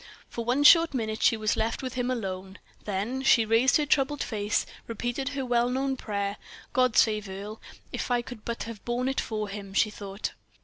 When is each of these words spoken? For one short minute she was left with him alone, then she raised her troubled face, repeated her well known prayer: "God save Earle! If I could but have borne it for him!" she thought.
For 0.31 0.43
one 0.43 0.63
short 0.63 0.95
minute 0.95 1.21
she 1.21 1.37
was 1.37 1.55
left 1.55 1.83
with 1.83 1.93
him 1.93 2.09
alone, 2.09 2.57
then 2.85 3.21
she 3.21 3.45
raised 3.45 3.77
her 3.77 3.85
troubled 3.85 4.23
face, 4.23 4.65
repeated 4.87 5.29
her 5.29 5.45
well 5.45 5.69
known 5.69 5.95
prayer: 5.95 6.37
"God 6.73 6.97
save 6.97 7.29
Earle! 7.29 7.61
If 7.91 8.09
I 8.09 8.23
could 8.23 8.43
but 8.43 8.63
have 8.63 8.83
borne 8.83 9.07
it 9.07 9.21
for 9.21 9.47
him!" 9.47 9.75
she 9.75 9.91
thought. 9.91 10.31